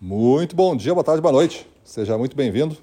[0.00, 1.68] Muito bom dia, boa tarde, boa noite.
[1.82, 2.76] Seja muito bem-vindo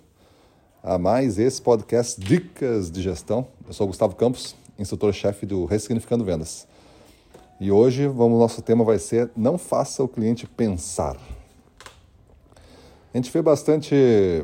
[0.84, 3.48] a mais esse podcast Dicas de Gestão.
[3.66, 6.68] Eu sou Gustavo Campos, instrutor-chefe do Ressignificando Vendas.
[7.58, 11.16] E hoje vamos, nosso tema vai ser Não faça o cliente pensar.
[13.14, 14.44] A gente vê bastante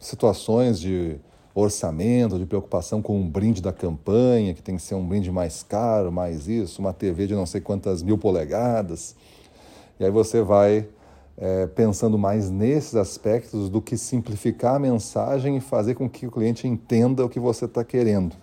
[0.00, 1.14] situações de
[1.54, 5.62] orçamento, de preocupação com um brinde da campanha, que tem que ser um brinde mais
[5.62, 9.14] caro, mais isso, uma TV de não sei quantas mil polegadas.
[10.00, 10.88] E aí você vai
[11.36, 16.30] é, pensando mais nesses aspectos do que simplificar a mensagem e fazer com que o
[16.30, 18.36] cliente entenda o que você está querendo.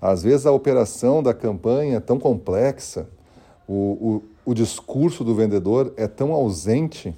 [0.00, 3.08] Às vezes a operação da campanha é tão complexa,
[3.66, 7.14] o, o, o discurso do vendedor é tão ausente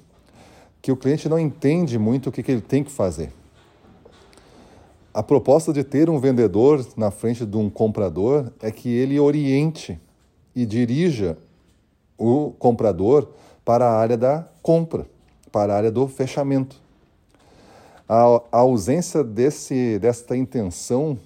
[0.81, 3.33] que o cliente não entende muito o que, que ele tem que fazer.
[5.13, 10.01] A proposta de ter um vendedor na frente de um comprador é que ele oriente
[10.55, 11.37] e dirija
[12.17, 13.29] o comprador
[13.69, 15.07] para a área da compra,
[15.53, 16.81] para a área do fechamento.
[18.09, 21.19] A, a ausência desse, desta intenção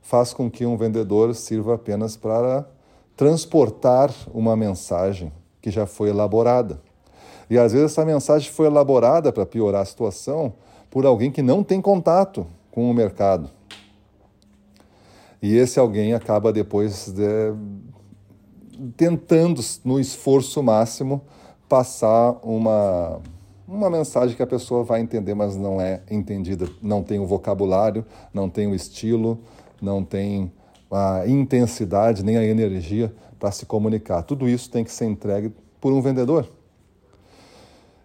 [0.00, 2.66] faz com que um vendedor sirva apenas para
[3.14, 6.80] transportar uma mensagem que já foi elaborada.
[7.50, 10.54] E às vezes essa mensagem foi elaborada para piorar a situação
[10.90, 13.50] por alguém que não tem contato com o mercado.
[15.42, 17.52] E esse alguém acaba depois de,
[18.96, 21.20] tentando, no esforço máximo,
[21.72, 23.18] passar uma,
[23.66, 26.68] uma mensagem que a pessoa vai entender, mas não é entendida.
[26.82, 29.38] Não tem o vocabulário, não tem o estilo,
[29.80, 30.52] não tem
[30.90, 34.22] a intensidade nem a energia para se comunicar.
[34.22, 35.50] Tudo isso tem que ser entregue
[35.80, 36.46] por um vendedor.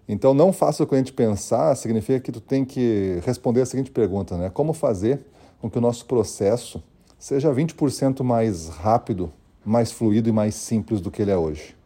[0.08, 4.38] Então, não faça o cliente pensar significa que tu tem que responder a seguinte pergunta,
[4.38, 4.50] né?
[4.50, 5.26] Como fazer
[5.60, 6.82] com que o nosso processo
[7.20, 9.30] seja 20% mais rápido,
[9.66, 11.77] mais fluido e mais simples do que ele é hoje?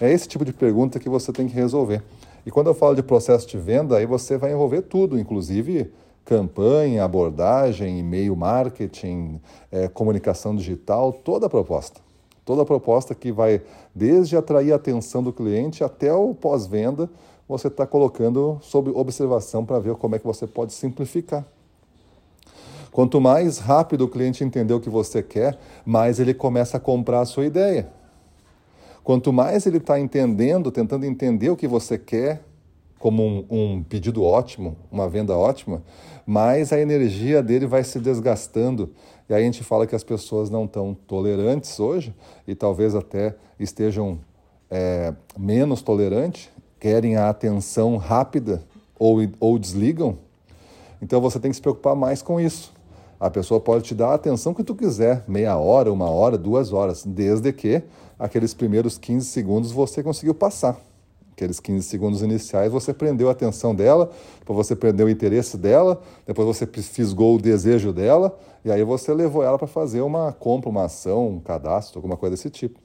[0.00, 2.02] É esse tipo de pergunta que você tem que resolver.
[2.46, 5.92] E quando eu falo de processo de venda, aí você vai envolver tudo, inclusive
[6.24, 9.40] campanha, abordagem, e-mail marketing,
[9.70, 12.00] é, comunicação digital, toda a proposta.
[12.44, 13.60] Toda a proposta que vai
[13.94, 17.10] desde atrair a atenção do cliente até o pós-venda,
[17.48, 21.44] você está colocando sob observação para ver como é que você pode simplificar.
[22.92, 27.20] Quanto mais rápido o cliente entender o que você quer, mais ele começa a comprar
[27.20, 27.99] a sua ideia.
[29.02, 32.42] Quanto mais ele está entendendo, tentando entender o que você quer,
[32.98, 35.82] como um, um, pedido ótimo, uma venda ótima,
[36.26, 38.90] mais a energia dele vai se desgastando.
[39.28, 42.14] E aí a gente fala que as pessoas não estão tolerantes hoje
[42.46, 44.18] e talvez até estejam
[44.70, 48.62] é, menos tolerantes, querem a atenção rápida
[48.98, 50.18] ou, ou desligam.
[51.00, 52.72] Então você tem que se preocupar mais com isso.
[53.20, 56.72] A pessoa pode te dar a atenção que tu quiser, meia hora, uma hora, duas
[56.72, 57.82] horas, desde que
[58.18, 60.80] aqueles primeiros 15 segundos você conseguiu passar.
[61.32, 66.00] Aqueles 15 segundos iniciais você prendeu a atenção dela, depois você prendeu o interesse dela,
[66.26, 70.70] depois você fisgou o desejo dela, e aí você levou ela para fazer uma compra,
[70.70, 72.80] uma ação, um cadastro, alguma coisa desse tipo.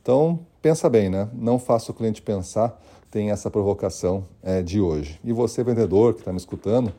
[0.00, 1.28] Então, pensa bem, né?
[1.32, 5.20] Não faça o cliente pensar, tem essa provocação é, de hoje.
[5.24, 6.92] E você, vendedor que está me escutando,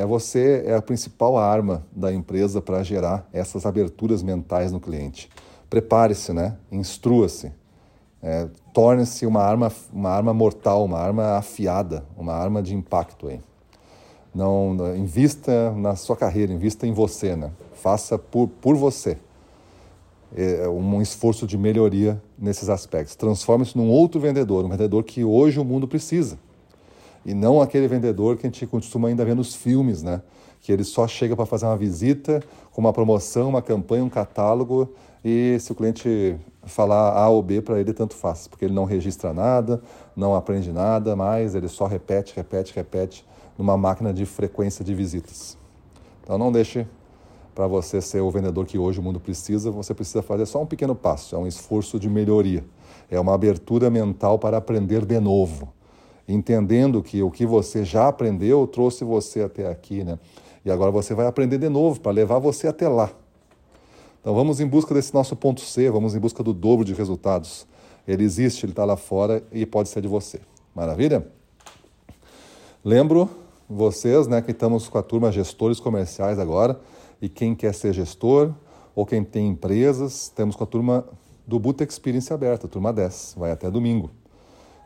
[0.00, 5.28] é, você é a principal arma da empresa para gerar essas aberturas mentais no cliente
[5.68, 6.56] prepare-se, né?
[6.70, 7.52] instrua-se.
[8.22, 13.28] É, Torne-se uma arma, uma arma mortal, uma arma afiada, uma arma de impacto.
[13.28, 13.40] Aí.
[14.34, 17.36] Não, não, invista na sua carreira, invista em você.
[17.36, 17.50] Né?
[17.74, 19.18] Faça por, por você
[20.34, 23.16] é, um esforço de melhoria nesses aspectos.
[23.16, 26.38] Transforme-se num outro vendedor, um vendedor que hoje o mundo precisa.
[27.26, 30.22] E não aquele vendedor que a gente costuma ainda ver nos filmes, né?
[30.60, 32.42] que ele só chega para fazer uma visita
[32.72, 34.92] com uma promoção, uma campanha, um catálogo
[35.24, 38.84] e se o cliente falar A ou B para ele, tanto faz, porque ele não
[38.84, 39.80] registra nada,
[40.16, 43.24] não aprende nada mais, ele só repete, repete, repete
[43.56, 45.56] numa máquina de frequência de visitas.
[46.22, 46.86] Então não deixe
[47.54, 50.66] para você ser o vendedor que hoje o mundo precisa, você precisa fazer só um
[50.66, 52.64] pequeno passo, é um esforço de melhoria,
[53.10, 55.72] é uma abertura mental para aprender de novo,
[56.28, 60.18] entendendo que o que você já aprendeu trouxe você até aqui, né?
[60.64, 63.10] E agora você vai aprender de novo para levar você até lá.
[64.20, 67.66] Então vamos em busca desse nosso ponto C, vamos em busca do dobro de resultados.
[68.08, 70.40] Ele existe, ele está lá fora e pode ser de você.
[70.74, 71.26] Maravilha?
[72.84, 73.30] Lembro
[73.68, 76.80] vocês né, que estamos com a turma Gestores Comerciais agora
[77.20, 78.52] e quem quer ser gestor
[78.94, 81.04] ou quem tem empresas, temos com a turma
[81.46, 84.10] do Buta Experience aberta, turma 10, vai até domingo.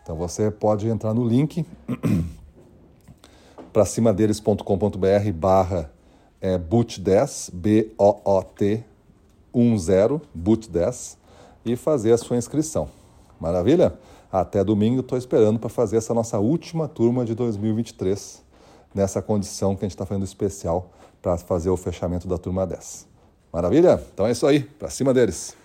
[0.02, 1.64] Então você pode entrar no link
[3.73, 5.91] para cima deles.com.br barra
[6.41, 8.85] é, boot10, B-O-O-T
[9.52, 11.19] 10 boot 10
[11.64, 12.88] e fazer a sua inscrição.
[13.38, 13.94] Maravilha?
[14.32, 18.43] Até domingo estou esperando para fazer essa nossa última turma de 2023,
[18.94, 23.06] nessa condição que a gente está fazendo especial para fazer o fechamento da turma 10.
[23.52, 24.00] Maravilha?
[24.14, 25.60] Então é isso aí, para cima deles.